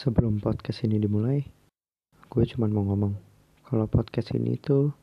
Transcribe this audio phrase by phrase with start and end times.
[0.00, 1.44] Sebelum podcast ini dimulai,
[2.32, 3.12] gue cuma mau ngomong
[3.68, 4.96] kalau podcast ini tuh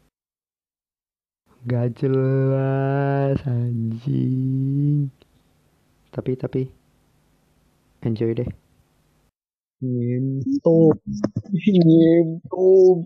[1.69, 5.13] gak jelas anjing.
[6.09, 6.65] Tapi tapi
[8.09, 8.49] enjoy deh.
[9.85, 10.97] Ngintip.
[11.45, 12.97] Ngintip.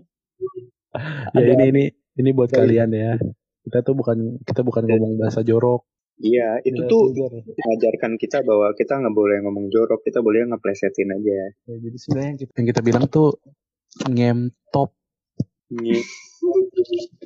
[1.36, 3.20] Ya ini ini ini buat kalian ya.
[3.68, 5.84] Kita tuh bukan kita bukan ngomong bahasa jorok.
[6.20, 7.40] Iya, itu Kita tuh belajar.
[7.40, 11.32] mengajarkan kita bahwa kita nggak boleh ngomong jorok, kita boleh ngeplesetin aja.
[11.66, 13.28] Ya, jadi sebenarnya yang kita, yang kita bilang tuh
[14.12, 14.90] ngemtop.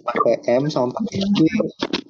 [0.06, 1.18] PM sama pakai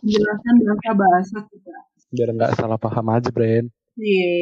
[0.05, 1.75] menjelaskan bahasa bahasa kita.
[2.13, 3.73] biar nggak salah paham aja, Bren.
[3.97, 4.37] Iya.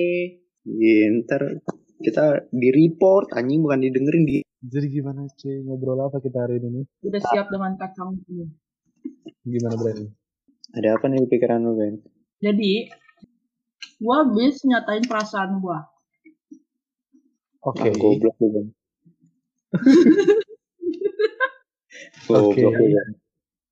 [0.65, 1.63] Iya, ntar
[2.03, 6.83] kita di report anjing bukan didengerin di Jadi gimana cuy ngobrol apa kita hari ini?
[7.05, 8.49] Udah siap dengan kacang ini.
[9.45, 10.09] Gimana Bren?
[10.75, 11.95] ada apa nih di pikiran lu Ben?
[12.45, 12.93] Jadi,
[14.05, 15.89] gua habis nyatain perasaan gua.
[17.65, 17.89] Oke.
[17.97, 18.69] Goblok Ben.
[22.29, 22.61] Oke.
[22.61, 23.09] Ben.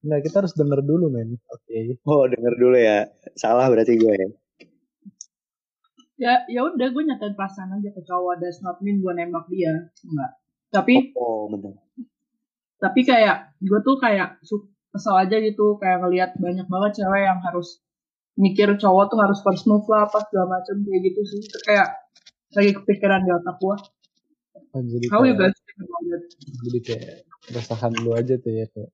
[0.03, 1.37] Nah kita harus denger dulu men.
[1.53, 2.01] Oke.
[2.09, 3.07] Oh denger dulu ya,
[3.39, 4.29] salah berarti gue ya.
[6.23, 8.39] Ya, ya udah gue nyatain perasaan aja ke cowok.
[8.39, 9.91] That's not mean gue nembak dia.
[10.07, 10.31] Enggak.
[10.73, 11.77] Tapi, Oh benar.
[12.83, 14.41] tapi kayak gue tuh kayak
[14.91, 15.79] kesel aja gitu.
[15.79, 17.83] Kayak ngelihat banyak banget cewek yang harus
[18.35, 21.41] mikir cowok tuh harus first move lah apa segala macam kayak gitu sih.
[21.45, 21.89] Itu kayak
[22.53, 23.77] lagi kepikiran di otak gua.
[24.73, 26.23] Oh, jadi How you kayak, guys think about it?
[26.63, 28.91] jadi kayak keresahan lu aja tuh ya kayak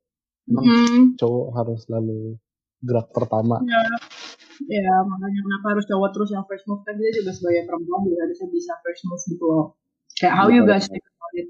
[0.48, 1.02] emang Hmm.
[1.14, 2.18] cowok harus selalu
[2.80, 3.58] gerak pertama.
[3.62, 3.82] Ya,
[4.66, 8.26] ya makanya kenapa harus cowok terus yang first move kan dia juga sebagai perempuan juga
[8.26, 9.66] harusnya bisa first move gitu loh.
[10.14, 11.48] Kayak how you guys think about it?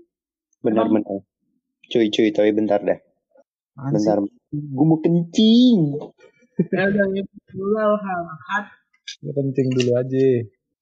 [0.61, 1.25] Benar-benar.
[1.89, 3.01] Cuy cuy, tapi bentar sih?
[3.79, 4.19] Bentar.
[4.51, 5.97] Gue mau kencing.
[6.59, 7.23] Ya ya
[7.55, 7.79] dulu.
[9.23, 10.27] Ya, penting dulu aja.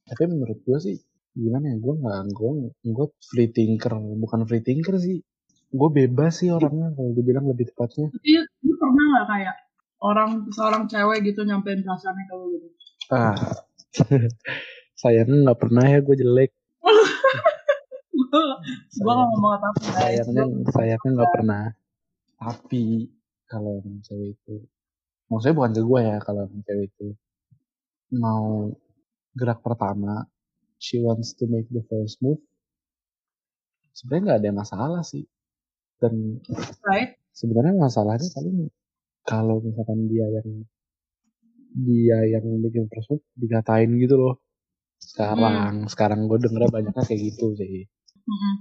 [0.06, 0.96] Tapi menurut gua sih
[1.36, 1.76] gimana ya?
[1.78, 2.50] Gua nggak, gua,
[2.96, 5.20] gua free thinker, bukan free thinker sih.
[5.74, 8.08] Gue bebas sih orangnya kalau dibilang lebih tepatnya.
[8.08, 8.32] Tapi
[8.64, 9.54] lu pernah nggak kayak
[10.00, 12.68] orang seorang cewek gitu nyampein perasaannya ke lu gitu?
[13.12, 13.34] Ah,
[15.02, 16.50] sayangnya nggak pernah ya gue jelek.
[19.02, 19.80] Gua nggak ngomong apa apa.
[20.00, 21.64] Sayangnya, sayangnya nggak pernah.
[22.38, 23.10] Tapi
[23.50, 24.54] kalau yang cewek itu,
[25.26, 27.08] maksudnya bukan ke gue ya kalau yang cewek itu
[28.14, 28.70] mau
[29.36, 30.24] gerak pertama,
[30.80, 32.40] she wants to make the first move.
[33.92, 35.24] Sebenarnya nggak ada masalah sih.
[35.96, 36.40] Dan
[36.84, 37.16] Right?
[37.32, 38.68] sebenarnya masalahnya paling
[39.24, 40.48] kalau misalkan dia yang
[41.76, 44.34] dia yang bikin first move dikatain gitu loh.
[44.96, 47.84] Sekarang, sekarang gue dengernya banyaknya kayak gitu sih.
[48.24, 48.54] Mm-mm.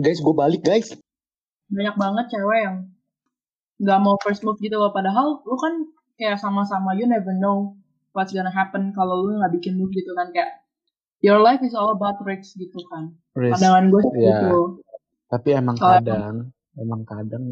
[0.00, 0.88] Guys, gue balik guys.
[1.68, 2.76] Banyak banget cewek yang
[3.80, 4.90] nggak mau first move gitu loh.
[4.90, 5.74] Padahal lu kan
[6.14, 7.74] kayak sama-sama you never know
[8.12, 10.60] what's gonna happen kalau lu nggak bikin move gitu kan kayak
[11.20, 13.16] your life is all about risks gitu kan.
[13.32, 13.56] Risk.
[13.56, 14.38] Pandangan gue sih Iya.
[14.38, 14.60] gitu.
[15.26, 16.36] tapi emang Kalau kadang
[16.74, 17.44] emang kadang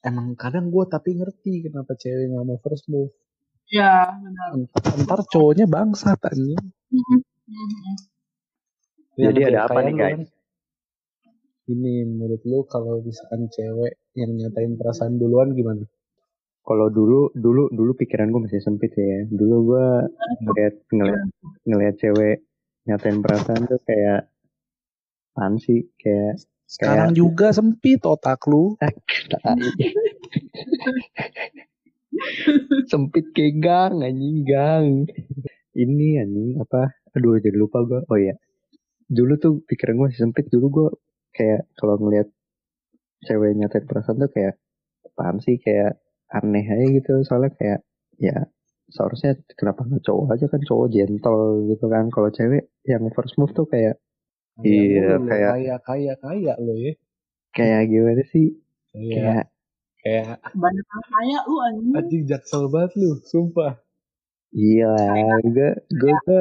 [0.00, 3.10] emang kadang gue tapi ngerti kenapa cewek nggak mau first move
[3.68, 4.54] Ya benar.
[4.54, 6.54] entar, entar cowoknya bangsa anjing
[6.88, 7.18] Mhm.
[7.44, 7.94] Mhm.
[9.18, 10.30] Yang Jadi ada kayak- apa nih, lu guys?
[11.68, 15.84] Ini menurut lu kalau misalkan cewek yang nyatain perasaan duluan gimana?
[16.64, 19.24] Kalau dulu dulu dulu pikiran gue masih sempit ya.
[19.28, 19.86] Dulu gue
[20.44, 21.22] ngeliat ngeliat
[21.68, 22.44] ngeliat cewek
[22.88, 24.32] nyatain perasaan tuh kayak
[25.36, 25.88] apaan sih?
[26.00, 28.76] Kayak sekarang juga sempit otak lu.
[32.90, 35.06] Sempit kayak gang anjing gang.
[35.72, 36.90] Ini anjing apa?
[37.16, 38.34] Aduh jadi lupa gue oh ya
[39.08, 40.50] dulu tuh pikiran gue masih sempit.
[40.52, 40.88] Dulu gue
[41.38, 42.28] kayak kalau ngeliat
[43.22, 44.54] cewek nyatain perasaan tuh kayak
[45.06, 45.56] apaan sih?
[45.58, 47.12] Kayak aneh aja gitu.
[47.22, 47.80] Soalnya kayak
[48.18, 48.36] ya
[48.88, 50.60] seharusnya kenapa nggak cowok aja kan?
[50.66, 51.40] Cowok gentle
[51.70, 52.04] gitu kan.
[52.10, 53.96] Kalau cewek yang first move tuh kayak
[54.58, 56.90] Iya, kayak- kaya kaya kaya lo ya.
[57.54, 58.58] Kayak gimana sih?
[58.90, 59.44] Kayak kayak
[60.02, 61.94] kayak Banyak yang kaya lu anjing.
[61.94, 63.78] anjing jaksel banget lu sumpah.
[64.50, 64.90] Iya
[65.46, 66.38] gue gue gue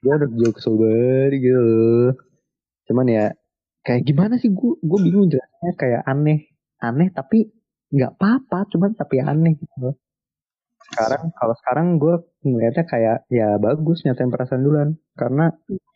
[0.00, 1.58] gue anak jokes banget gitu.
[1.58, 2.10] Loh.
[2.88, 3.24] cuman ya
[3.88, 4.52] kayak gimana sih?
[4.52, 6.52] Gue gue bingung jelasnya kayak aneh.
[6.84, 7.48] Aneh tapi
[7.88, 9.96] nggak apa-apa cuman tapi aneh gitu loh.
[10.88, 12.16] sekarang kalau sekarang gue
[12.48, 15.00] ngeliatnya kayak ya bagus nyatain perasaan duluan.
[15.16, 15.48] Karena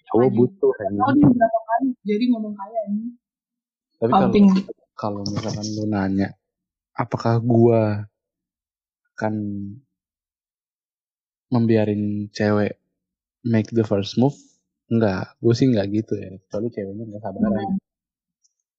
[0.09, 1.13] cowok butuh Oh
[1.73, 3.17] kali jadi ngomong kaya ini.
[4.03, 4.29] tapi kalau
[4.99, 6.29] kalau misalkan lu nanya
[6.99, 8.05] apakah gua
[9.15, 9.35] akan
[11.53, 12.81] membiarin cewek
[13.45, 14.37] make the first move
[14.93, 17.81] enggak gue sih enggak gitu ya kecuali ceweknya enggak sabaran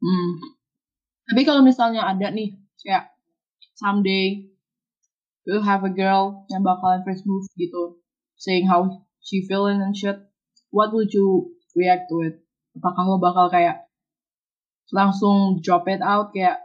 [0.04, 0.36] Hmm.
[1.31, 3.15] Tapi kalau misalnya ada nih kayak
[3.80, 4.51] someday
[5.48, 8.04] you have a girl yang bakalan first move gitu,
[8.36, 8.83] saying how
[9.24, 10.19] she feeling and shit,
[10.75, 12.44] what would you react to it?
[12.74, 13.86] apakah lo bakal kayak
[14.89, 16.57] langsung drop it out kayak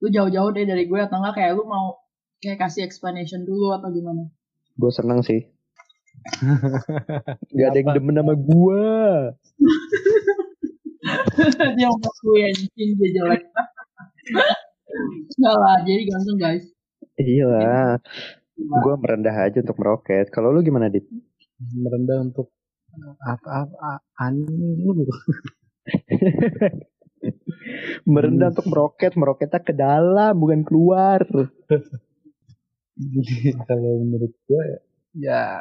[0.00, 2.00] lu jauh-jauh deh dari gue atau enggak kayak lu mau
[2.40, 4.28] kayak kasih explanation dulu atau gimana?
[4.76, 5.55] Gue seneng sih.
[7.56, 8.84] Gak ada yang demen sama gue.
[11.78, 13.42] dia mau gue anjing dia jelek.
[15.36, 16.64] Enggak lah, jadi ganteng guys.
[17.16, 18.00] Iya.
[18.56, 20.26] Gue merendah aja untuk meroket.
[20.32, 21.06] Kalau lu gimana, Dit?
[21.60, 22.50] Merendah untuk
[23.20, 25.04] apa apa anjing lu
[28.12, 31.20] merendah untuk meroket, meroketnya ke dalam bukan keluar.
[32.96, 34.64] Jadi kalau menurut gue
[35.20, 35.60] ya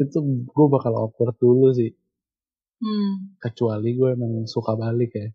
[0.00, 0.18] itu
[0.48, 1.92] gue bakal awkward dulu sih.
[2.80, 3.36] Hmm.
[3.36, 5.28] Kecuali gue emang suka balik ya.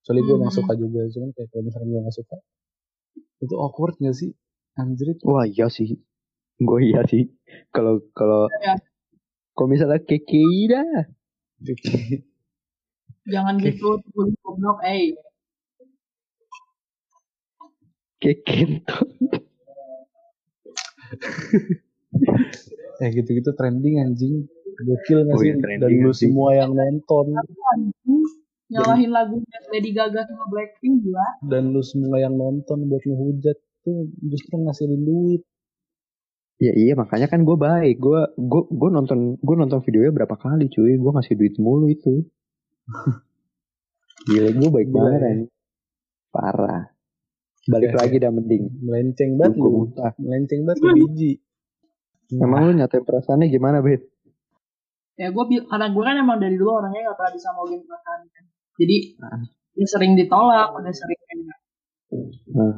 [0.00, 0.58] Kecuali gue emang Hmm.
[0.62, 1.00] suka juga.
[1.10, 2.36] Cuman kayak kalau misalnya gue gak suka.
[3.42, 4.30] Itu awkward gak sih?
[4.74, 5.22] Anjir itu.
[5.26, 5.98] Wah iya sih.
[6.56, 7.26] Gue iya sih.
[7.68, 8.78] Kalau kalau Iya.
[9.52, 11.10] kalau misalnya kekei dah.
[13.24, 15.16] Jangan gitu, gue goblok, eh.
[18.20, 18.96] Kekento.
[23.00, 24.34] ya gitu-gitu trending anjing.
[24.74, 25.46] Gokil gak Oh sih?
[25.48, 27.26] iya, trending Dan lu semua yang nonton.
[28.64, 31.28] Nyalahin lagunya Lady Gaga sama Blackpink gila.
[31.46, 33.54] Dan lu semua yang nonton buat ngehujat
[33.84, 35.42] tuh justru ngasilin duit.
[36.58, 38.00] Ya iya makanya kan gue baik.
[38.00, 40.96] Gue gue gue nonton gue nonton videonya berapa kali cuy.
[40.96, 42.24] Gue ngasih duit mulu itu.
[44.30, 45.20] Gila gue baik banget ya.
[45.22, 45.38] kan.
[46.32, 46.82] Parah.
[47.64, 48.64] Balik Oke, lagi dah mending.
[48.82, 49.92] Melenceng banget lu.
[50.20, 51.32] Melenceng banget lu biji.
[52.32, 54.02] Emang lu nyatain perasaannya gimana Bet?
[55.14, 58.44] Ya gue, karena gue kan emang dari dulu orangnya gak pernah bisa mogin perasaan kan.
[58.74, 59.40] Jadi, Ah.
[59.78, 61.58] udah sering ditolak, udah sering kayak,
[62.58, 62.74] Ah.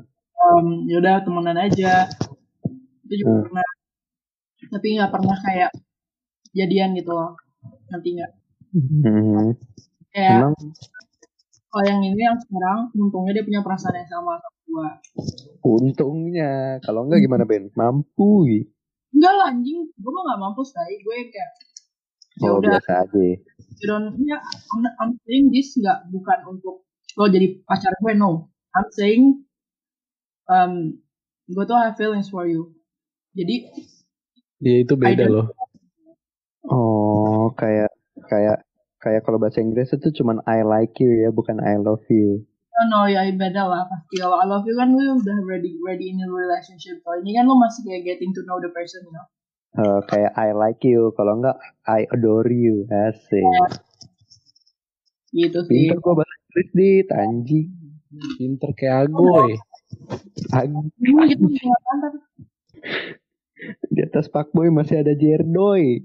[0.52, 2.04] um, yaudah temenan aja.
[3.08, 3.43] Itu juga Ah.
[3.48, 3.66] pernah.
[4.66, 5.70] Tapi gak pernah kayak
[6.52, 7.32] jadian gitu loh.
[7.88, 8.31] Nanti gak.
[8.76, 9.56] Hmm.
[10.12, 10.54] Kayak, Emang
[11.66, 14.88] kalau yang ini yang sekarang, untungnya dia punya perasaan yang sama sama gue.
[15.66, 16.78] untungnya.
[16.78, 17.72] Kalau enggak gimana Ben?
[17.75, 18.44] Mampu.
[19.14, 20.94] Enggak lah anjing, gue mah gak mampu sih.
[21.02, 21.50] Gue kayak,
[22.42, 23.24] ya Oh udah biasa aja.
[23.80, 24.40] you don't ya
[24.72, 26.84] I'm, I'm saying this nggak bukan untuk
[27.16, 29.44] lo jadi pacar gue no I'm saying
[30.48, 30.96] um
[31.48, 32.72] gue tuh have feelings for you
[33.36, 33.68] jadi
[34.56, 35.52] Ya itu beda loh.
[36.64, 37.92] Oh kayak
[38.32, 38.64] kayak
[39.04, 42.48] kayak kalau bahasa Inggris itu cuman I like you ya bukan I love you.
[42.76, 44.20] No no ya beda lah pasti.
[44.20, 47.00] Kalau I love you kan lo udah ready ready in a relationship.
[47.00, 49.25] Kalau ini kan lo masih kayak getting to know the person you know.
[49.76, 51.12] Eh, kayak I like you.
[51.17, 51.56] Kalau enggak
[51.88, 52.84] I adore you.
[52.93, 53.44] Asik.
[55.32, 55.88] gitu sih.
[55.88, 57.06] Pinter gua bahasa Inggris dit.
[57.12, 57.69] Anjing.
[58.37, 59.56] Pinter kayak agoy.
[61.32, 62.14] Gitu nggak pantas
[63.88, 66.05] Di atas fuckboy masih ada Jerdoy.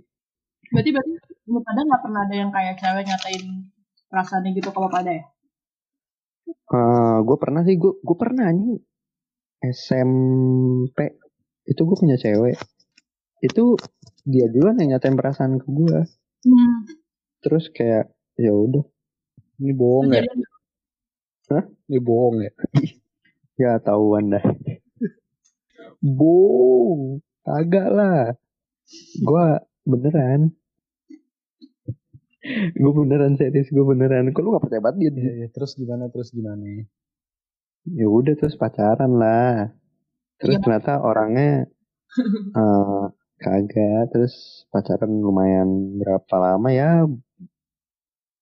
[0.72, 1.12] berarti berarti
[1.52, 3.68] lo pada nggak pernah ada yang kayak cewek nyatain
[4.08, 5.28] perasaannya gitu kalau pada ya
[6.52, 8.80] Eh, gue pernah sih gue gue pernah anjing.
[9.62, 11.20] SMP
[11.68, 12.56] itu gue punya cewek.
[13.44, 13.76] Itu
[14.24, 16.00] dia duluan yang nyatain perasaan ke gue
[16.46, 16.78] hmm.
[17.42, 18.86] terus kayak ya udah.
[19.62, 20.24] Ini bohong ya?
[20.26, 20.42] Jadi,
[21.92, 22.52] Ini bohong ya?
[23.62, 24.46] ya tahuan dah.
[26.02, 27.22] Bohong.
[27.44, 28.34] Kagak lah.
[29.22, 29.46] Gue
[29.86, 30.56] beneran
[32.74, 34.30] gue beneran serius gue beneran.
[34.30, 36.08] Kok lu gak percaya banget Ya, dia ya, terus gimana?
[36.10, 36.66] Terus gimana?
[37.82, 39.74] ya udah terus pacaran lah.
[40.38, 40.62] Terus Iya.
[40.62, 41.66] ternyata orangnya
[42.62, 43.06] eh
[43.38, 44.14] kagak.
[44.14, 44.34] Terus
[44.70, 47.06] pacaran lumayan berapa lama ya?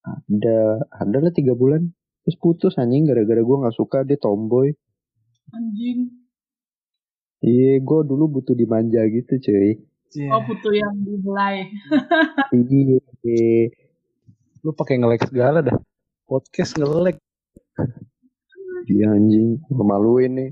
[0.03, 0.59] Ada
[0.91, 1.91] ada lah tiga bulan.
[2.23, 4.71] Terus putus anjing gara-gara gue nggak suka dia tomboy.
[5.51, 6.11] Anjing.
[7.39, 9.79] Iya gue dulu butuh dimanja gitu cuy.
[10.33, 11.69] Oh putu yang dibelai
[12.49, 13.69] iya
[14.63, 15.77] Lu pakai nge-lag segala dah.
[16.27, 17.15] Podcast nge-lag.
[18.91, 19.63] iya anjing.
[19.63, 20.51] Gue maluin nih.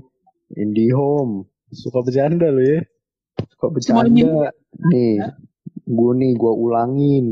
[0.56, 2.80] IndiHome Suka bercanda lu ya.
[2.80, 4.48] ini- bercanda.
[4.88, 5.20] Nih
[5.84, 7.26] gue nih gue ulangin.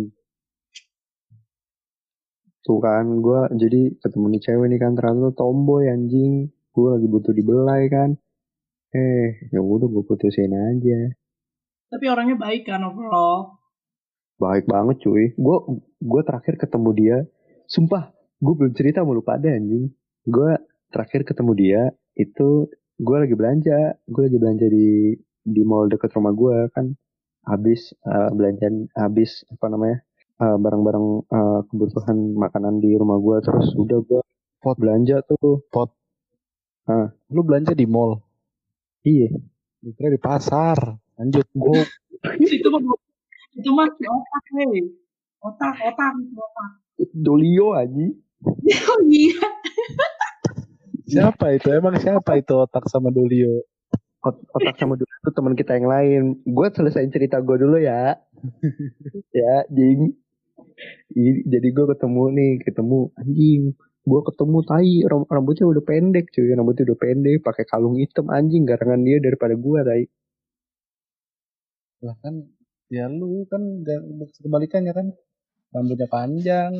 [2.60, 4.92] Tuh kan gue jadi ketemu nih cewek nih kan.
[4.92, 6.52] Ternyata tomboy anjing.
[6.76, 8.12] Gue lagi butuh dibelai kan.
[8.92, 11.00] Eh ya udah gue putusin aja.
[11.88, 13.56] Tapi orangnya baik kan overall
[14.36, 15.32] baik banget cuy.
[15.36, 15.56] Gue
[16.00, 17.16] gue terakhir ketemu dia.
[17.66, 19.90] Sumpah gue belum cerita sama lu pada anjing.
[20.28, 20.56] Gue
[20.92, 21.80] terakhir ketemu dia
[22.16, 22.68] itu
[23.00, 23.96] gue lagi belanja.
[24.08, 25.16] Gue lagi belanja di
[25.46, 26.86] di mall deket rumah gue kan.
[27.46, 29.98] Habis eh, belanjaan habis apa namanya
[30.42, 34.20] eh, barang-barang eh, kebutuhan makanan di rumah gue terus udah gue
[34.60, 34.76] Pot.
[34.80, 35.62] belanja tuh.
[37.34, 38.22] Lu belanja di mall.
[39.02, 39.30] iya.
[39.82, 40.78] Lu kira di pasar.
[41.16, 41.46] Lanjut.
[41.54, 41.80] gue
[42.56, 42.82] itu mah
[43.56, 44.80] itu mah otak hei
[45.44, 46.70] otak otak itu otak
[47.12, 48.06] Dolio aja.
[48.92, 49.36] Oh iya.
[51.06, 51.68] Siapa itu?
[51.70, 53.62] Emang siapa itu otak sama Dolio?
[54.26, 56.22] Ot- otak sama dulu itu teman kita yang lain.
[56.42, 58.16] Gue selesaiin cerita gue dulu ya.
[59.40, 60.16] ya, jing.
[61.14, 63.62] I- Jadi gue ketemu nih, ketemu anjing.
[64.06, 68.62] Gue ketemu tai, ram- rambutnya udah pendek cuy, rambutnya udah pendek, pakai kalung hitam anjing,
[68.66, 70.04] garangan dia daripada gue tai.
[72.04, 72.34] Lah kan
[72.86, 73.62] ya lu kan
[74.40, 75.06] kebalikannya kan?
[75.74, 76.72] Rambutnya panjang.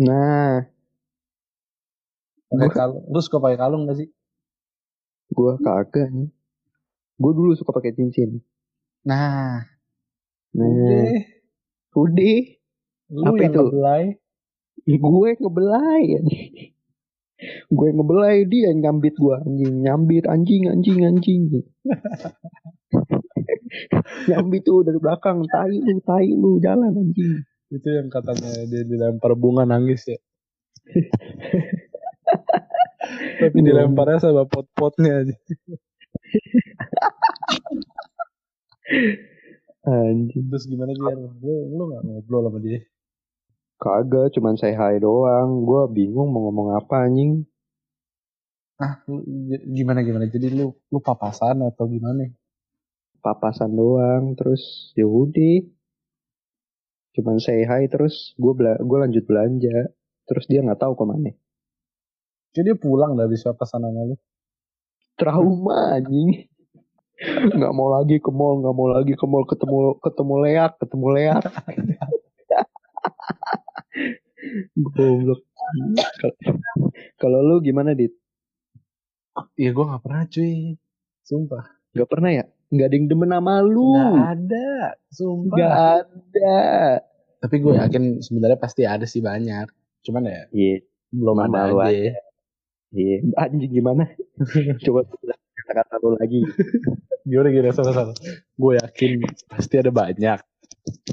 [0.00, 0.66] Nah,
[2.48, 4.08] pakai Gua- kalung terus kok pakai kalung gak sih?
[5.30, 6.28] Gue kagak nih.
[7.16, 8.42] Gue dulu suka pakai cincin.
[9.02, 9.62] nah.
[10.50, 11.06] Nah, udah.
[11.94, 12.40] Udah.
[13.10, 13.62] lu Apa yang itu?
[13.62, 14.04] ngebelai.
[14.86, 16.04] Gue ngebelai
[17.70, 19.74] gue ngebelai dia yang nyambit gue anjing.
[19.80, 21.42] Nyambit anjing anjing anjing
[24.28, 27.42] nyambit tuh dari belakang tai lu tai lu jalan anjing.
[27.70, 30.18] Itu yang katanya dia dilempar bunga nangis ya.
[33.40, 35.34] Tapi dilemparnya sama pot-potnya aja
[39.86, 40.44] anjing.
[40.50, 42.80] Terus gimana dia lu lu gak ngobrol sama dia?
[43.80, 45.64] Kagak cuman say hi doang.
[45.64, 47.48] Gue bingung mau ngomong apa anjing.
[48.80, 49.24] Ah lu,
[49.72, 50.28] gimana gimana?
[50.28, 52.28] Jadi lu lu papasan atau gimana
[53.20, 55.62] papasan doang terus ya udah.
[57.16, 59.92] Cuman say hi terus gue bela gue lanjut belanja.
[60.26, 61.30] Terus dia nggak tahu ke mana.
[62.50, 64.16] Jadi dia pulang dah habis papasan sama lu
[65.14, 66.48] trauma anjing.
[67.56, 71.42] Nggak mau lagi ke mall nggak mau lagi ke mall ketemu ketemu leak ketemu leak.
[74.96, 75.40] Goblok.
[76.16, 76.38] Kalau-
[77.20, 78.10] kalau lu gimana dit?
[79.60, 80.74] Iya gua gak pernah cuy.
[81.22, 81.64] Sumpah.
[81.94, 83.92] Nggak pernah ya nggak ada yang demen sama lu.
[83.94, 84.68] Gak ada
[85.10, 85.56] sumpah.
[85.58, 86.58] Nggak ada.
[87.40, 89.66] Tapi gue yakin sebenarnya pasti ada sih banyak.
[90.00, 92.14] Cuman ya iya belum ada Malu aja.
[92.90, 93.16] iya.
[93.36, 94.06] Anjing gimana?
[94.84, 95.02] Coba
[95.60, 96.40] kata-kata lu lagi.
[97.22, 97.72] Gimana gimana?
[97.72, 98.12] Sama sama.
[98.54, 99.10] Gue yakin
[99.46, 100.38] pasti ada banyak.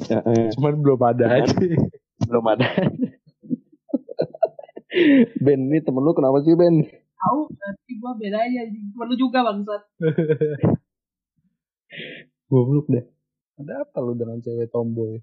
[0.08, 1.68] Heeh, cuman belum ada Cuman- aja.
[2.24, 2.68] belum ada.
[5.38, 6.82] Ben ini temen lu kenapa sih Ben?
[7.18, 8.62] Tahu, tapi gue beda aja.
[8.94, 9.82] Perlu juga bangsat.
[12.52, 13.06] goblok deh
[13.58, 15.20] ada apa lu dengan cewek tomboy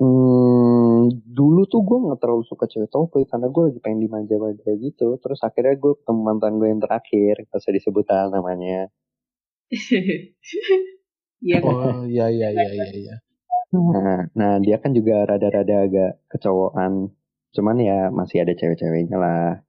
[0.00, 5.20] Hmm, dulu tuh gue nggak terlalu suka cewek tomboy karena gue lagi pengen dimanja-manja gitu.
[5.20, 8.88] Terus akhirnya gue ketemu mantan gue yang terakhir, gak usah disebutan namanya.
[11.40, 11.72] Iya kan?
[11.72, 13.14] oh iya iya iya iya iya
[13.72, 17.14] Nah, nah dia kan juga rada-rada agak kecowokan.
[17.54, 19.64] Cuman ya masih ada cewek-ceweknya lah.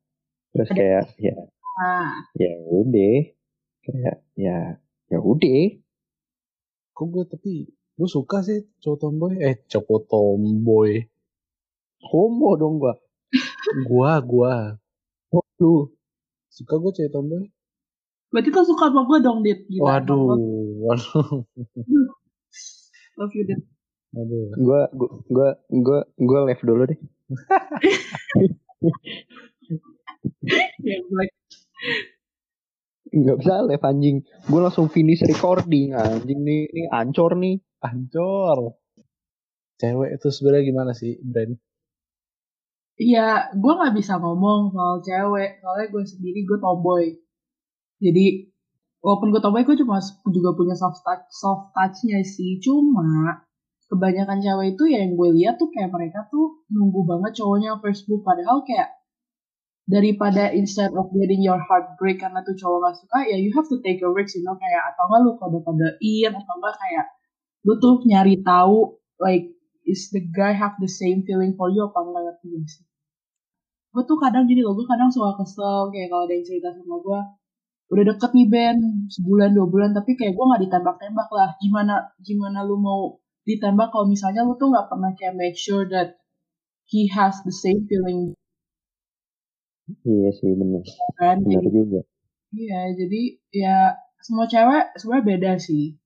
[0.52, 1.38] Terus kayak ya
[1.82, 3.18] Nah, ya udah,
[3.88, 4.58] kayak ya
[5.08, 5.81] ya udah.
[7.02, 7.54] Kok gue tapi
[7.98, 11.02] gue suka sih cowok tomboy eh cowok tomboy
[12.02, 12.94] Homo dong gua.
[13.90, 14.54] gua gua
[15.34, 15.90] Oh, lu.
[16.54, 17.50] suka gue cewek tomboy
[18.30, 19.66] berarti tuh suka sama gue dong, Dit.
[19.66, 20.24] Gila, waduh
[20.86, 21.42] waduh
[23.18, 23.62] Love you, Dit.
[24.14, 27.00] waduh Gua gua gua gua, gua live dulu deh.
[30.82, 31.26] Ya, gue
[33.12, 34.18] Nggak bisa live anjing.
[34.48, 36.68] Gue langsung finish recording anjing nih.
[36.72, 37.60] Ini ancor nih.
[37.82, 38.82] ancor
[39.82, 41.58] cewek itu sebenarnya gimana sih brand
[43.02, 47.18] Iya, gue nggak bisa ngomong soal cewek, soalnya gue sendiri gue tomboy.
[47.98, 48.46] Jadi
[49.02, 49.98] walaupun gue tomboy, gue cuma
[50.30, 52.62] juga punya soft touch, soft touchnya sih.
[52.62, 53.42] Cuma
[53.90, 58.06] kebanyakan cewek itu ya yang gue lihat tuh kayak mereka tuh nunggu banget cowoknya first
[58.06, 58.22] move.
[58.22, 59.01] Padahal kayak
[59.92, 63.68] daripada instead of getting your heart break karena tuh cowok gak suka, ya you have
[63.68, 67.06] to take a risk, you know, kayak atau enggak lu kode-kodein, atau enggak kayak
[67.68, 69.52] lu tuh nyari tahu like
[69.84, 72.86] is the guy have the same feeling for you apa enggak ngerti gak sih?
[73.92, 76.96] Gue tuh kadang gini loh, gue kadang suka kesel kayak kalau ada yang cerita sama
[77.04, 77.20] gue,
[77.92, 78.78] udah deket nih Ben,
[79.12, 81.50] sebulan dua bulan, tapi kayak gue nggak ditembak-tembak lah.
[81.60, 86.16] Gimana gimana lu mau ditembak kalau misalnya lu tuh nggak pernah kayak make sure that
[86.88, 88.32] he has the same feeling
[90.04, 90.82] Iya sih bener.
[91.20, 91.38] kan?
[91.44, 92.00] Bener Jadi, juga.
[92.56, 93.22] iya, jadi
[93.52, 93.78] ya
[94.22, 95.98] semua cewek sebenarnya beda sih.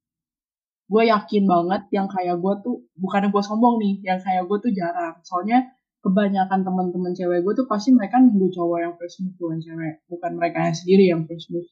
[0.86, 4.58] Gue yakin banget yang kayak gue tuh, bukan yang gue sombong nih, yang kayak gue
[4.62, 5.18] tuh jarang.
[5.26, 5.66] Soalnya
[6.06, 10.32] kebanyakan teman-teman cewek gue tuh pasti mereka nunggu cowok yang first move bukan cewek, bukan
[10.38, 11.66] mereka yang sendiri yang first move.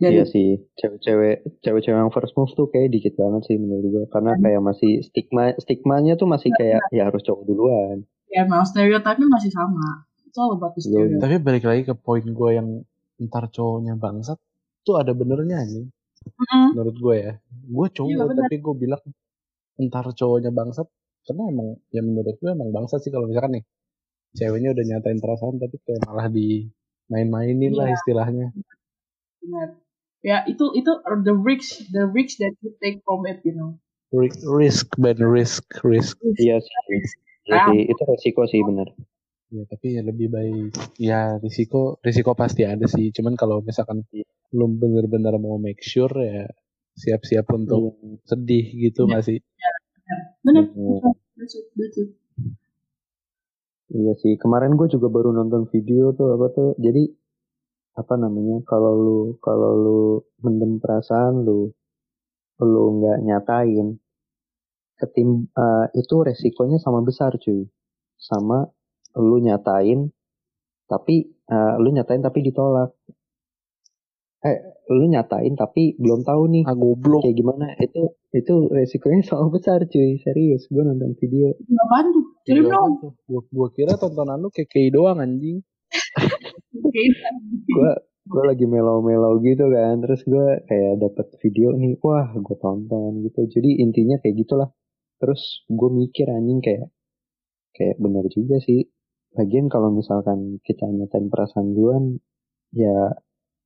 [0.00, 4.04] Dari Iya sih, cewek-cewek cewek-cewek yang first move tuh kayak dikit banget sih menurut gue.
[4.10, 8.02] Karena kayak masih stigma stigmanya tuh masih kayak ya harus cowok duluan.
[8.32, 10.08] ya emang stereotipnya masih sama.
[10.32, 11.20] It's all about the Iya, stereotype.
[11.20, 12.68] tapi balik lagi ke poin gue yang
[13.20, 14.40] ntar cowoknya bangsat
[14.80, 15.84] tuh ada benernya nih
[16.40, 16.66] Mm-mm.
[16.72, 17.32] menurut gue ya
[17.68, 18.42] gue Iya, cowok bener.
[18.48, 19.02] tapi gue bilang
[19.76, 20.88] ntar cowoknya bangsat
[21.22, 23.64] karena emang ya menurut gue emang bangsa sih kalau misalkan nih
[24.32, 26.72] ceweknya udah nyatain perasaan tapi kayak malah di
[27.06, 27.96] main-mainin lah Iya.
[28.00, 28.46] istilahnya
[29.38, 29.68] Benar.
[30.22, 30.92] Ya itu itu
[31.28, 33.76] the risk the risk that you take from it, you know.
[34.14, 36.72] Ri- risk ben risk risk Iya sih.
[37.44, 38.86] Jadi itu resiko sih benar.
[39.52, 44.00] Ya tapi ya lebih baik ya risiko risiko pasti ada sih cuman kalau misalkan
[44.48, 46.48] belum bener-bener mau make sure ya
[46.96, 49.08] siap-siap untuk sedih gitu Iya.
[49.12, 49.38] nggak sih
[50.42, 50.64] Benar.
[50.74, 50.98] Iya.
[51.38, 52.06] Betul, betul.
[53.92, 56.68] Iya sih, kemarin gue juga baru nonton video tuh apa tuh.
[56.80, 57.12] Jadi
[57.94, 58.60] apa namanya?
[58.66, 60.00] Kalau lu kalau lu
[60.40, 61.70] mendem perasaan lu,
[62.60, 63.96] lu nggak nyatain,
[64.96, 67.68] ketim eh, itu resikonya sama besar cuy.
[68.16, 68.66] Sama
[69.18, 70.08] lu nyatain,
[70.88, 72.92] tapi eh, lu nyatain tapi ditolak.
[74.42, 74.58] Eh,
[74.90, 77.66] lu nyatain tapi belum tahu nih ah goblok kayak gimana.
[77.78, 80.18] Itu itu resikonya sama besar cuy.
[80.18, 81.54] Serius, gue nonton video.
[81.56, 82.24] Apaan tuh?
[82.50, 83.14] Dong.
[83.30, 85.62] gua kira tontonan lu kayak kayak doang anjing
[86.72, 87.90] gue
[88.22, 93.40] gue lagi melau-melau gitu kan terus gue kayak dapet video nih wah gue tonton gitu
[93.50, 94.70] jadi intinya kayak gitulah
[95.18, 96.88] terus gue mikir anjing kayak
[97.76, 98.86] kayak benar juga sih
[99.36, 102.20] lagian kalau misalkan kita nyatain perasaan duluan
[102.72, 103.16] ya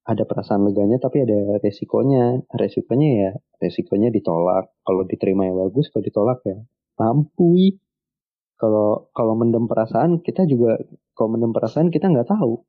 [0.07, 2.47] ada perasaan leganya tapi ada resikonya.
[2.55, 4.71] Resikonya ya resikonya ditolak.
[4.87, 6.59] Kalau diterima ya bagus kalau ditolak ya
[6.97, 7.77] mampu
[8.57, 10.81] kalau kalau mendem perasaan kita juga
[11.13, 12.63] kalau mendem perasaan kita nggak tahu.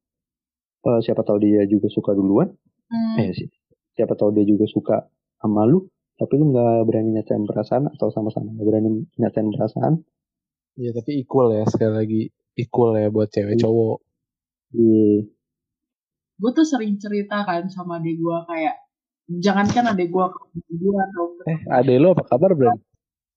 [0.88, 2.50] Eh, siapa tahu dia juga suka duluan.
[2.88, 3.20] Hmm.
[3.20, 3.36] eh
[4.00, 5.12] siapa tahu dia juga suka
[5.44, 8.90] sama lu tapi lu nggak berani nyatain perasaan atau sama-sama nggak berani
[9.22, 9.94] nyatain perasaan.
[10.78, 12.22] Ya tapi equal ya sekali lagi
[12.58, 13.62] equal ya buat cewek Iya.
[13.64, 13.98] cowok.
[14.74, 15.14] Iya.
[16.38, 18.76] Gue tuh sering cerita kan sama adik gue kayak
[19.28, 20.40] jangankan adik gue ke
[20.72, 22.78] gue atau eh ade lu apa kabar Bran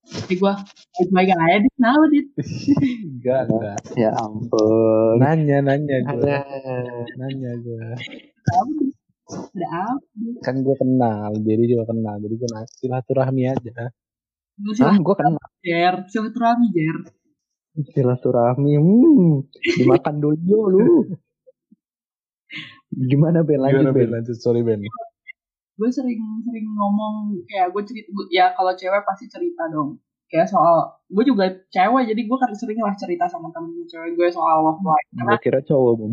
[0.00, 0.54] adik gue
[0.96, 1.72] baik-baik aja dit.
[1.76, 2.26] Kenapa dit?
[3.08, 3.78] Enggak enggak.
[3.96, 5.16] Ya ampun.
[5.20, 6.36] Nanya nanya gue ada.
[7.20, 7.84] Nanya gue
[10.44, 12.48] kan gue kenal jadi juga kenal jadi gue
[12.80, 13.72] silaturahmi aja.
[14.84, 15.40] Ah gue kenal?
[15.64, 15.94] Jer.
[16.10, 16.96] Silaturahmi Jer
[17.78, 19.46] silaturahmi hmm,
[19.78, 20.86] dimakan dulu lu.
[22.90, 23.62] Gimana Ben?
[23.62, 24.06] Lanjut Gimana Ben?
[24.06, 24.10] Ben.
[24.18, 24.82] Lanjut sorry Ben.
[25.78, 30.02] Gue sering sering ngomong kayak gue cerita gua- ya kalau cewek pasti cerita dong.
[30.30, 34.28] Kayak soal gue juga cewek jadi gue kan sering lah cerita sama temen cewek gue
[34.28, 36.12] soal love life karena gue kira cowok Ben.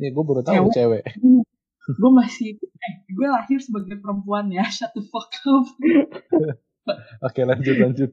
[0.00, 0.72] Ya gue baru tahu Cewek.
[0.72, 1.04] cewek.
[1.82, 4.62] Gue masih eh gue lahir sebagai perempuan ya.
[4.70, 5.66] Shut the fuck up.
[7.26, 8.10] Oke lanjut lanjut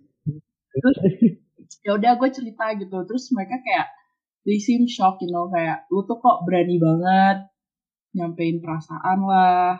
[1.85, 2.97] ya udah gue cerita gitu.
[3.05, 3.87] Terus mereka kayak
[4.47, 7.37] they seem shocked you know kayak lu tuh kok berani banget
[8.17, 9.77] nyampein perasaan lah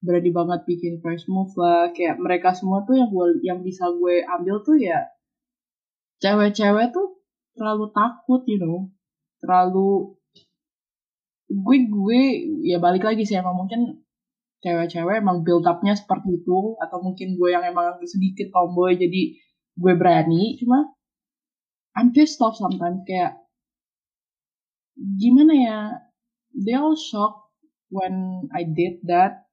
[0.00, 1.92] berani banget bikin first move lah.
[1.92, 5.06] Kayak mereka semua tuh yang gue yang bisa gue ambil tuh ya
[6.20, 7.20] cewek-cewek tuh
[7.56, 8.88] terlalu takut you know.
[9.40, 10.20] Terlalu
[11.50, 12.20] gue gue
[12.62, 14.06] ya balik lagi sih emang mungkin
[14.62, 19.34] cewek-cewek emang build upnya seperti itu atau mungkin gue yang emang sedikit tomboy jadi
[19.80, 20.92] gue berani cuma
[21.98, 23.38] I'm pissed off sometimes kayak
[24.94, 25.78] gimana ya
[26.54, 27.50] they all shocked
[27.90, 29.50] when I did that.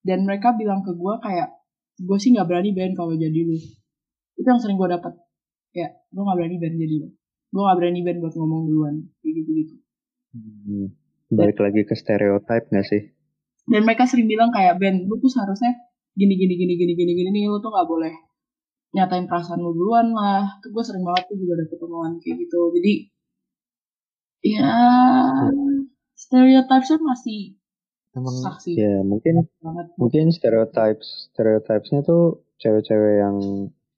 [0.00, 1.54] Dan mereka bilang ke gue kayak
[2.00, 3.56] gue sih nggak berani Ben kalau jadi lu.
[4.36, 5.12] Itu yang sering gue dapat
[5.76, 7.08] kayak gue nggak berani Ben jadi lu.
[7.52, 8.94] Gue nggak berani Ben buat ngomong duluan.
[9.20, 9.76] Gitu gitu
[10.30, 10.94] Hmm,
[11.26, 13.02] balik lagi ke stereotype gak sih?
[13.66, 15.74] Dan mereka sering bilang kayak Ben lu tuh seharusnya
[16.14, 18.14] gini gini gini gini gini gini nih lu tuh nggak boleh
[18.90, 20.58] nyatain perasaan lu duluan lah.
[20.62, 22.60] Tuh gue sering banget tuh juga dapet omongan kayak gitu.
[22.74, 22.94] Jadi
[24.40, 24.72] ya
[26.16, 27.60] stereotypesnya masih
[28.16, 29.86] emang saksi ya mungkin banget.
[30.00, 33.36] mungkin stereotypes stereotypesnya tuh cewek-cewek yang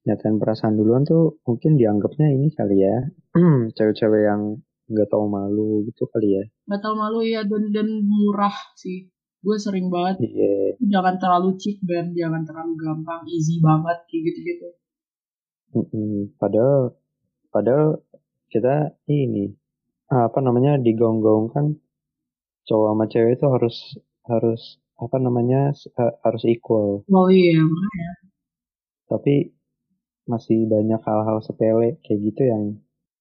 [0.02, 2.96] nyatain perasaan duluan tuh mungkin dianggapnya ini kali ya.
[3.78, 4.58] Cewek-cewek yang
[4.90, 6.44] nggak tahu malu gitu kali ya.
[6.66, 9.08] Nggak tahu malu ya dan dan murah sih.
[9.42, 10.26] Gue sering banget.
[10.26, 10.78] Iya.
[10.82, 12.10] Jangan terlalu cheap Ben.
[12.18, 14.68] Jangan terlalu gampang easy banget kayak gitu gitu
[15.72, 16.36] mm-mm.
[16.36, 16.94] padahal
[17.52, 18.00] padahal
[18.52, 19.52] kita ini
[20.12, 21.80] apa namanya digaung-gaungkan
[22.68, 23.76] cowok sama cewek itu harus
[24.28, 24.62] harus
[25.00, 25.72] apa namanya
[26.22, 27.02] harus equal.
[27.10, 28.10] Oh iya makanya.
[29.08, 29.34] Tapi
[30.28, 32.62] masih banyak hal-hal sepele kayak gitu yang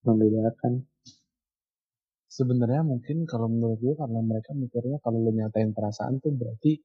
[0.06, 0.86] membedakan.
[2.32, 6.80] Sebenarnya mungkin kalau menurut gue karena mereka mikirnya kalau lu nyatain perasaan tuh berarti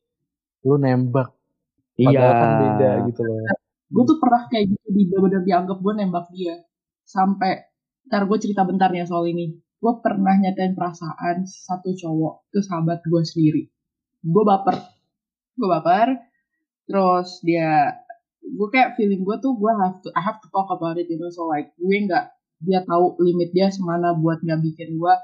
[0.64, 1.34] lu nembak.
[1.96, 3.55] Padahal kan beda gitu loh
[3.86, 6.54] gue tuh pernah kayak gitu di bener-bener dianggap gue nembak dia.
[7.06, 7.70] Sampai
[8.06, 9.54] ntar gue cerita bentar ya soal ini.
[9.78, 13.62] Gue pernah nyatain perasaan satu cowok itu sahabat gue sendiri.
[14.24, 14.76] Gue baper.
[15.56, 16.08] Gue baper
[16.86, 17.98] terus dia
[18.46, 21.18] gue kayak feeling gue tuh gue have to I have to talk about it you
[21.18, 22.30] know so like gue nggak
[22.62, 25.14] dia tahu limit dia semana buat nggak bikin gue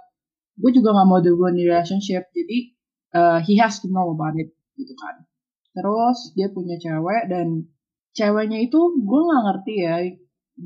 [0.59, 2.75] gue juga nggak mau the one relationship jadi
[3.12, 5.25] uh, he has to know about it gitu kan.
[5.72, 7.68] Terus dia punya cewek dan
[8.16, 9.94] ceweknya itu gue nggak ngerti ya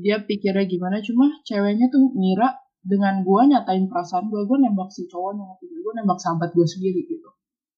[0.03, 0.99] dia pikirnya gimana.
[1.03, 2.49] Cuma ceweknya tuh ngira
[2.83, 7.29] dengan gue nyatain perasaan gue gue nembak si cowoknya gue nembak sahabat gue sendiri gitu.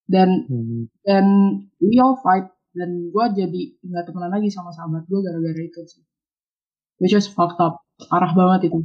[0.09, 0.89] Dan Hmm.
[1.05, 1.25] dan
[1.81, 6.03] we all fight dan gue jadi nggak temenan lagi sama sahabat gue gara-gara itu sih.
[7.01, 7.79] Which is fucked up.
[8.09, 8.79] Parah banget itu.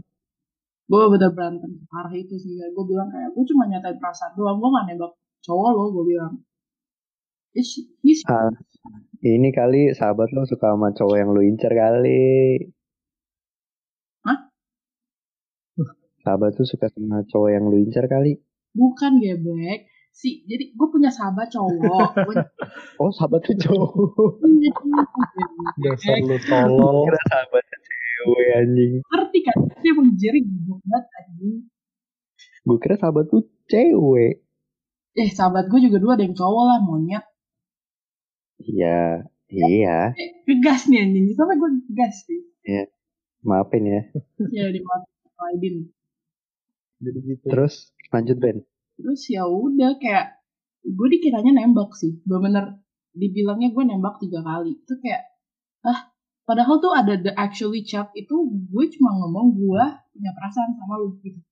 [0.85, 2.61] Gue bener berantem parah itu sih.
[2.61, 5.13] Gue bilang kayak gue cuma nyatain perasaan doang gue gak nembak
[5.45, 6.35] cowok lo gue bilang.
[7.55, 8.51] It's, he's Ah,
[9.25, 12.61] ini kali sahabat lo suka sama cowok yang lo incer kali.
[14.23, 14.39] Hah?
[16.21, 18.37] Sahabat tuh suka sama cowok yang lo incer kali.
[18.75, 22.11] bukan gebek si jadi gue punya sahabat cowok
[23.01, 24.43] Oh sahabat tuh cowok.
[25.79, 27.07] Dasar lu tolol.
[27.07, 28.93] Kira sahabatnya cewek anjing.
[28.99, 31.57] ngerti kan dia emang jeri goblok banget anjing
[32.67, 34.43] Gue kira sahabat tuh cewek.
[35.15, 37.23] eh sahabat gue juga dua ada yang cowok lah monyet
[38.63, 40.15] Iya, iya.
[40.15, 41.27] eh, ngegas nih anjing.
[41.35, 42.41] Sampai gue ngegas sih.
[43.45, 44.03] Maafin ya.
[44.57, 44.81] ya di
[45.35, 45.93] Aidin
[47.05, 47.47] Jadi gitu.
[47.53, 48.59] Terus lanjut Ben.
[48.95, 50.39] terus ya udah kayak
[50.87, 52.23] gue dikiranya nembak sih.
[52.25, 52.81] Bener-bener
[53.13, 54.81] dibilangnya gue nembak tiga kali.
[54.81, 55.29] Itu kayak
[55.85, 56.09] ah
[56.49, 58.33] padahal tuh ada the actually chat itu
[58.71, 61.43] gue cuma ngomong gue punya perasaan sama lu gitu.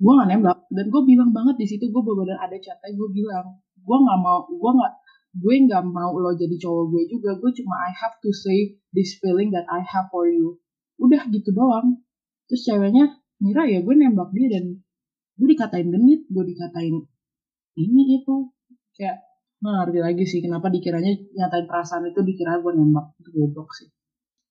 [0.00, 0.58] Gue gak nembak.
[0.70, 4.44] Dan gue bilang banget di situ gue bener-bener ada chatnya gue bilang gue nggak mau
[4.46, 4.92] gue nggak
[5.34, 7.30] gue nggak mau lo jadi cowok gue juga.
[7.40, 10.58] Gue cuma I have to say this feeling that I have for you.
[10.98, 12.02] Udah gitu doang.
[12.50, 13.04] Terus ceweknya
[13.42, 14.64] ngira ya gue nembak dia dan
[15.38, 16.94] gue dikatain genit gue dikatain
[17.78, 18.34] ini itu
[18.96, 19.16] kayak
[19.62, 23.06] nggak ngerti lagi sih kenapa dikiranya nyatain perasaan itu dikira gue nembak.
[23.20, 23.88] Itu goblok sih.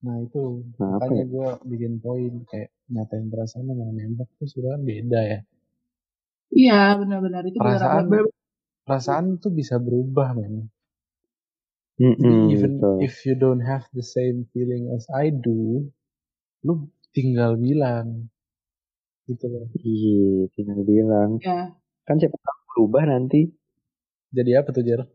[0.06, 0.42] Nah itu
[0.80, 1.32] Nah, makanya ya?
[1.34, 5.40] gue bikin poin kayak nyatain perasaan sama nembak tuh sudah beda ya.
[6.62, 7.44] iya benar-benar.
[7.50, 8.06] Itu Perasaan
[8.90, 10.74] perasaan tuh bisa berubah men.
[12.00, 13.04] Even betul.
[13.06, 15.86] if you don't have the same feeling as I do,
[16.66, 18.32] lu tinggal bilang
[19.30, 19.70] gitu loh.
[19.78, 21.38] Iya, tinggal bilang.
[21.44, 21.76] ya
[22.08, 23.54] Kan siapa tahu berubah nanti.
[24.34, 25.06] Jadi apa tuh Jer?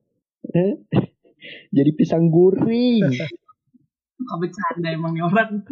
[1.77, 3.11] Jadi pisang goreng.
[4.15, 5.67] suka bercanda emang nih orang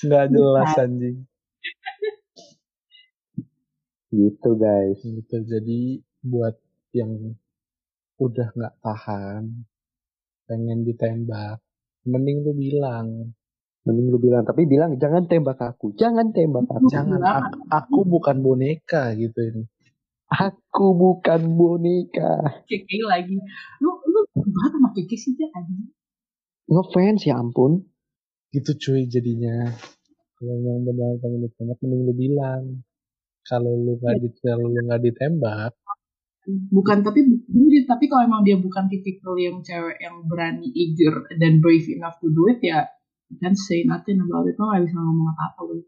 [0.00, 1.16] Nggak jelas anjing.
[4.12, 5.00] gitu guys.
[5.02, 5.36] Gitu.
[5.44, 5.80] Jadi
[6.24, 6.56] buat
[6.96, 7.36] yang
[8.26, 9.44] udah nggak tahan,
[10.46, 11.58] pengen ditembak,
[12.06, 13.34] mending lu bilang,
[13.82, 16.86] Mending lu bilang, tapi bilang jangan tembak aku, jangan tembak aku.
[16.86, 19.62] jangan aku, aku bukan boneka gitu ini.
[20.30, 22.62] Aku bukan boneka.
[22.70, 23.34] keke lagi
[23.82, 25.90] lu lu banget sama keke sih dia anjing
[26.70, 27.82] Ngefans ya ampun.
[28.54, 29.74] Gitu cuy jadinya.
[30.38, 32.62] Kalau memang benar pengen ditembak, mending lu bilang.
[33.42, 35.74] Kalau lu nggak di, kalau lu nggak ditembak,
[36.48, 41.62] bukan tapi bukan tapi kalau emang dia bukan tipikal yang cewek yang berani eager dan
[41.62, 42.90] brave enough to do it ya
[43.38, 45.80] kan say nothing about it lo gak bisa ngomong apa apa lu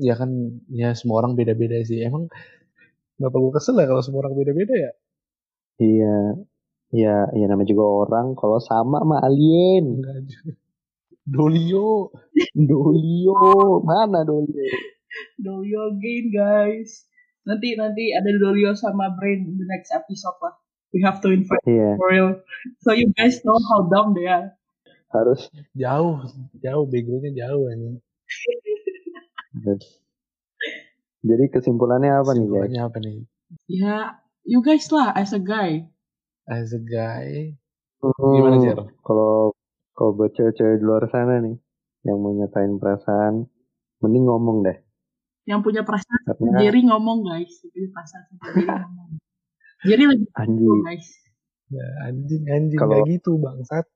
[0.00, 0.30] ya kan
[0.72, 2.00] ya semua orang beda-beda sih.
[2.00, 2.28] Emang
[3.16, 4.92] kenapa gue kesel ya kalau semua orang beda-beda ya?
[5.82, 6.16] Iya.
[6.92, 10.00] Ya, ya namanya juga orang kalau sama sama alien.
[11.24, 12.12] Dolio.
[12.70, 14.64] Dolio, mana Dolio?
[15.40, 17.04] Dolio again guys
[17.44, 20.54] nanti nanti ada Dolio sama Brain in the next episode lah
[20.94, 22.30] we have to invite Iya, for real
[22.82, 24.54] so you guys know how dumb they are
[25.12, 25.44] harus
[25.76, 26.24] Jauh,
[26.64, 28.00] jauh begonya jauh ini.
[31.28, 32.72] Jadi kesimpulannya apa nih guys?
[32.72, 33.16] Kesimpulannya apa nih?
[33.68, 34.16] ya
[34.48, 35.84] you guys lah as a guy
[36.48, 37.54] As a guy,
[38.02, 38.74] Hmm, gimana Jer?
[39.06, 39.54] Kalau
[39.94, 41.54] kalau buat cewek-cewek di luar sana nih
[42.02, 43.46] yang mau nyatain perasaan,
[44.02, 44.81] mending ngomong deh.
[45.44, 49.08] Yang punya perasaan Karena Jerry ngomong guys punya perasaan Jerry ngomong
[49.82, 51.08] Jerry lagi anjing, guys
[51.68, 52.76] Ya, anjing, anjing.
[52.76, 53.88] Kalau- Gak gitu, bangsat.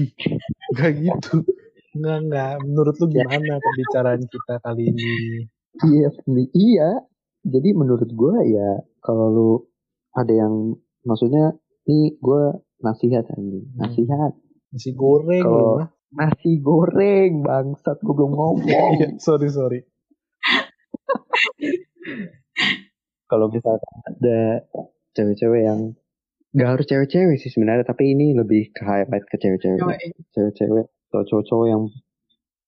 [0.78, 1.44] gak gitu.
[1.92, 2.52] Enggak, enggak.
[2.64, 5.04] Menurut lu gimana pembicaraan kita kali ini?
[5.84, 7.04] iya, ini- iya.
[7.44, 9.50] Jadi menurut gua ya kalau lu
[10.12, 13.78] ada yang maksudnya nih gua nasihat anjing, Hmm.
[13.78, 14.32] nasihat.
[14.68, 15.92] Nasi goreng Kalau-.
[16.08, 18.64] Nasi goreng bangsat gua belum ngomong.
[18.96, 19.84] Iya, sorry, sorry.
[23.28, 24.64] Kalau misalkan ada
[25.12, 25.92] cewek-cewek yang
[26.56, 29.78] nggak harus cewek-cewek sih sebenarnya tapi ini lebih ke highlight ke cewek-cewek.
[29.78, 30.00] Cewek.
[30.32, 31.82] Cewek-cewek atau cowok-cowok yang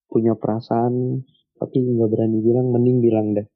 [0.09, 1.25] punya perasaan
[1.57, 3.46] tapi nggak berani bilang mending bilang deh.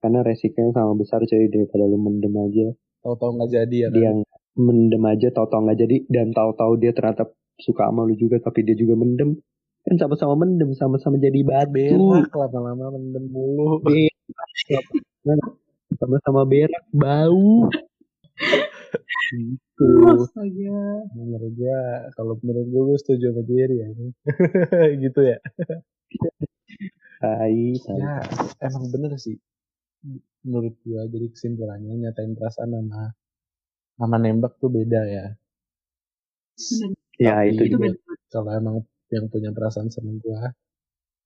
[0.00, 2.66] Karena resikonya sama besar cuy daripada lu mendem aja.
[3.04, 3.94] Tahu-tahu nggak jadi ya kan?
[3.94, 4.18] dia yang
[4.58, 5.96] mendem aja tahu-tahu nggak jadi.
[6.08, 9.38] Dan tahu-tahu dia ternyata suka sama lu juga tapi dia juga mendem.
[9.86, 13.80] Kan sama-sama mendem sama-sama jadi batu berak lama-lama mendem mulu
[16.10, 17.70] sama-sama berak bau.
[19.30, 19.86] Gitu.
[20.10, 20.82] Astaga.
[21.14, 21.78] menurut gua
[22.18, 23.88] kalau menurut gua gua setuju sama Jerry ya.
[25.06, 25.38] Gitu ya.
[27.22, 28.14] Tai ya
[28.58, 29.38] emang bener sih.
[30.42, 33.14] Menurut gua jadi kesimpulannya nyatain perasaan sama
[33.94, 35.26] sama nembak tuh beda ya.
[36.58, 36.90] Bener.
[37.22, 37.88] ya Tapi itu Itu juga
[38.34, 38.76] kalau emang
[39.14, 40.50] yang punya perasaan sama gua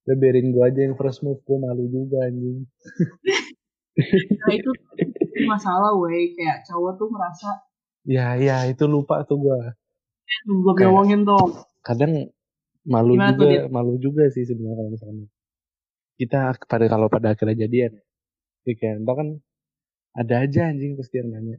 [0.05, 2.69] udah biarin gua aja yang first move gua malu juga anjing
[3.95, 4.71] Nah itu
[5.47, 6.35] masalah weh.
[6.35, 7.51] Kayak cowok tuh merasa
[8.05, 9.73] ya ya itu lupa tuh gua.
[10.45, 12.13] Gue Kayak- ngomongin tuh kadang
[12.85, 15.27] malu Gimana juga malu juga sih sebenarnya kalau misalnya
[16.15, 18.03] kita pada kalau pada akhirnya jadian ya.
[18.75, 19.29] Kayak entah kan
[20.15, 21.59] ada aja anjing pasti yang nanya.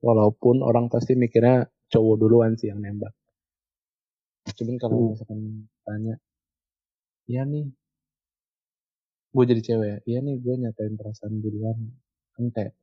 [0.00, 3.12] Walaupun orang pasti mikirnya cowok duluan sih yang nembak.
[4.56, 5.10] Cuman kalau Hmm.
[5.12, 5.40] misalkan
[5.84, 6.14] tanya
[7.24, 7.68] iya nih
[9.30, 9.96] gue jadi cewek.
[10.06, 11.76] Iya nih gue nyatain perasaan duluan.
[12.34, 12.74] Kan kayak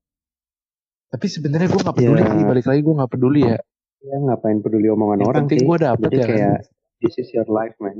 [1.07, 2.27] tapi sebenarnya gue nggak peduli Ya.
[2.35, 3.57] sih balik lagi gue nggak peduli ya.
[4.03, 5.67] Ya ngapain peduli omongan yang orang penting sih.
[5.67, 6.63] gue dapet jadi ya kayak kan
[6.99, 7.97] this is your life man.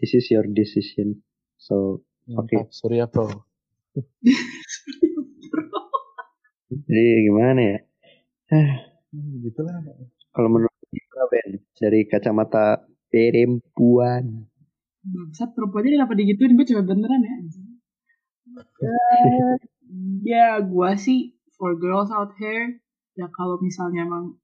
[0.00, 1.24] This is your decision.
[1.60, 3.26] So Mantap, Surya Pro
[6.70, 7.78] jadi gimana ya?
[8.50, 9.82] Hmm, gitu lah.
[10.30, 10.70] Kalau menurut
[11.10, 14.46] gua Ben dari kacamata perempuan
[15.00, 16.56] bangsat perempuannya kenapa digituin?
[16.56, 17.34] Gue cewek beneran ya.
[18.84, 19.56] Eh,
[20.24, 22.80] ya gue sih for girls out here
[23.16, 24.36] ya kalau misalnya emang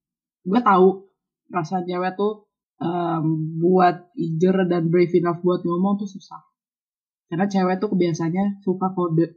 [0.45, 1.09] gue tahu
[1.53, 2.49] rasa cewek tuh
[2.81, 6.41] em, buat eager dan brave enough buat ngomong tuh susah.
[7.27, 9.37] Karena cewek tuh kebiasaannya suka kode.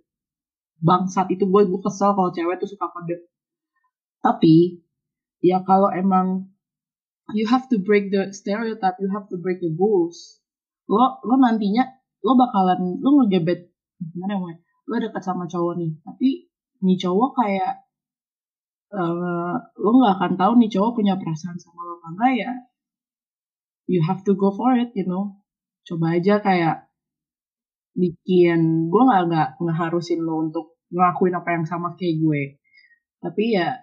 [0.79, 3.27] Bangsat itu gue gue kesel kalau cewek tuh suka kode.
[4.23, 4.84] Tapi
[5.39, 6.51] ya kalau emang
[7.34, 10.38] you have to break the stereotype you have to break the rules
[10.89, 11.86] lo lo nantinya
[12.25, 13.69] lo bakalan lo ngegebet
[14.02, 14.56] gimana ya
[14.89, 16.30] lo dekat sama cowok nih tapi
[16.82, 17.73] nih cowok kayak
[18.89, 22.52] eh lo nggak akan tahu nih cowok punya perasaan sama lo apa ya
[23.89, 25.34] you have to go for it you know.
[25.82, 26.86] Coba aja kayak
[27.97, 32.41] bikin gue nggak nggak ngeharusin lo untuk ngelakuin apa yang sama kayak gue.
[33.17, 33.82] Tapi ya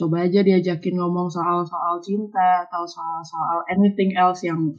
[0.00, 4.72] coba aja diajakin ngomong soal-soal cinta atau soal-soal anything else yang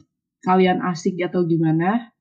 [0.46, 2.14] kalian asik atau gimana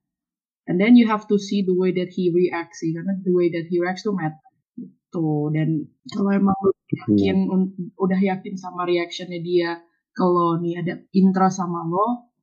[0.66, 3.54] and then you have to see the way that he reacts sih karena the way
[3.54, 4.42] that he reacts tuh matter
[4.76, 5.54] gitu.
[5.54, 9.80] Dan kalau emang lu yakin un- udah yakin sama reactionnya dia
[10.18, 12.34] kalau nih ada interest sama lo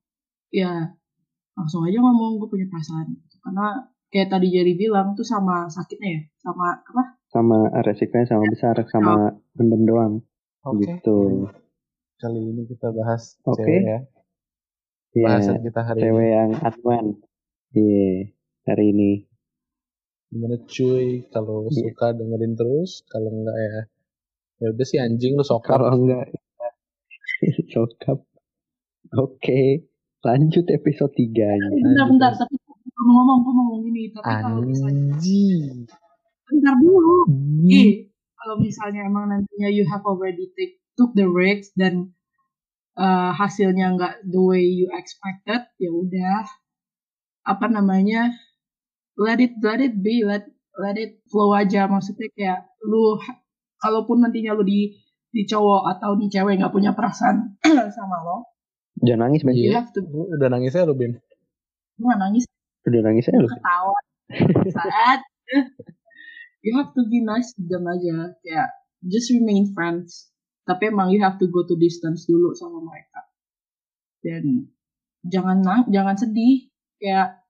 [0.53, 0.95] ya
[1.53, 3.19] langsung aja ngomong gue punya perasaan.
[3.43, 6.21] Karena kayak tadi Jerry bilang tuh sama sakitnya ya?
[6.39, 7.03] Sama apa?
[7.27, 10.13] Sama resikonya sama besar sama mendem doang.
[10.63, 10.85] Oke.
[10.87, 11.49] Gitu.
[12.17, 13.99] Kali ini kita bahas cewek ya
[15.13, 16.33] ya bahasan kita hari cewek ini.
[16.33, 17.05] yang advan
[17.73, 18.11] iya
[18.65, 19.11] hari ini.
[20.27, 21.29] Gimana cuy?
[21.29, 21.93] Kalau Iya.
[21.93, 23.73] suka dengerin terus kalau enggak ya
[24.57, 25.77] ya udah sih anjing lu sokap.
[25.77, 26.25] Kalau enggak
[27.73, 28.19] sokap.
[29.13, 29.85] Oke
[30.23, 34.23] lanjut episode 3 nya bentar bentar tapi gue mau ngomong gue mau ngomong gini tapi
[34.23, 35.13] kalau misalnya
[36.47, 37.17] bentar dulu.
[37.67, 42.15] Ih, kalau misalnya emang nantinya you have already take, took the risks dan
[42.97, 46.45] uh, hasilnya nggak the way you expected, ya udah.
[47.43, 48.33] Apa namanya?
[49.19, 51.85] Let it let it be let let it flow aja.
[51.85, 53.19] Maksudnya kayak lu
[53.77, 54.95] kalaupun nantinya lu di
[55.33, 57.57] di cowok atau di cewek nggak punya perasaan
[57.97, 58.53] sama lo,
[59.01, 61.17] jangan nangis Ben you to udah nangis ya lu Bim.
[61.97, 62.45] Lu nggak nangis?
[62.85, 63.97] Udah nangis aja lu ketawa.
[64.69, 65.19] Saat.
[66.63, 68.31] You have to be nice to them aja.
[68.39, 68.69] Kayak
[69.03, 70.32] just remain friends
[70.63, 73.19] tapi emang you have to go to distance dulu sama mereka.
[74.19, 74.71] Dan
[75.23, 76.71] jangan nang jangan sedih.
[76.97, 77.43] Kayak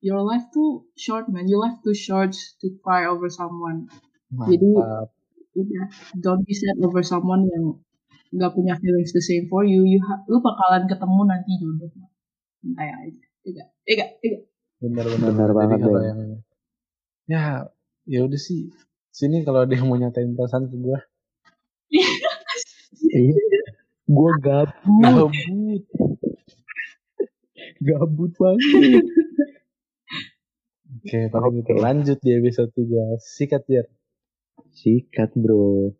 [0.00, 1.44] your life too short man.
[1.44, 3.88] Your life too short to cry over someone.
[4.32, 5.12] Jadi- Mantap.
[5.54, 5.86] udah
[6.18, 7.78] don't be sad over someone yang
[8.34, 9.86] nggak punya feelings the same for you.
[9.86, 11.86] You lu bakalan ketemu nanti jodoh
[12.58, 14.42] santai aja tiga tiga tiga
[14.82, 15.30] benar benar.
[15.30, 16.08] Benar Jadi banget, kalau Ben.
[16.10, 16.20] yang
[17.30, 17.42] ya
[18.02, 18.74] ya udah sih.
[19.14, 20.98] Sini kalau ada yang mau nyatain perasaan ke gue
[21.94, 22.10] iya
[24.04, 25.02] gue gabut.
[25.02, 25.82] Gabut.
[27.80, 29.04] Gabut banget.
[31.04, 31.58] Oke paling Oke.
[31.60, 33.84] gitu lanjut di episode 3 sikat ya
[34.72, 35.92] sikat bro